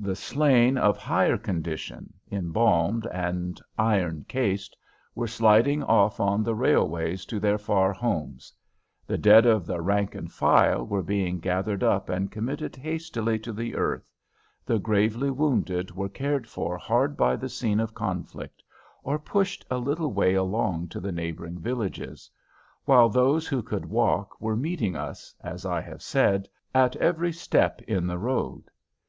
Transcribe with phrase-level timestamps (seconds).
[0.00, 4.76] The slain of higher condition, "embalmed" and iron cased,
[5.14, 8.52] were sliding off on the railways to their far homes;
[9.06, 13.52] the dead of the rank and file were being gathered up and committed hastily to
[13.52, 14.10] the earth;
[14.64, 18.64] the gravely wounded were cared for hard by the scene of conflict,
[19.04, 22.28] or pushed a little way along to the neighboring villages;
[22.86, 27.80] while those who could walk were meeting us, as I have said, at every step
[27.82, 28.64] in the road.